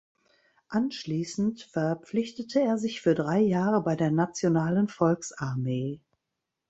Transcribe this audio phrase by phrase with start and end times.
[0.69, 6.01] Anschließend verpflichtete er sich für drei Jahre bei der Nationalen Volksarmee.